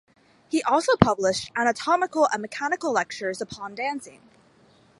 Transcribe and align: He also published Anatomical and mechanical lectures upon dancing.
He 0.49 0.63
also 0.63 0.97
published 0.97 1.51
Anatomical 1.55 2.27
and 2.33 2.41
mechanical 2.41 2.91
lectures 2.91 3.39
upon 3.39 3.75
dancing. 3.75 4.23